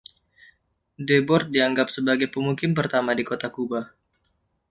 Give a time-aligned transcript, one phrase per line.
[1.07, 3.81] Deboard dianggap sebagai pemukim pertama di Kota Kuba.